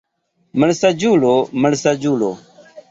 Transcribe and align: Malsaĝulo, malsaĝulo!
Malsaĝulo, 0.63 1.31
malsaĝulo! 1.67 2.37